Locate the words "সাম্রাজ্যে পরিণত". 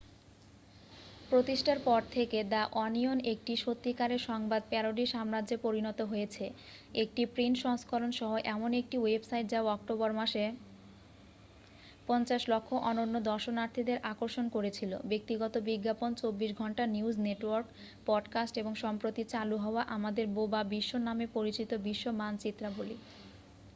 5.05-6.01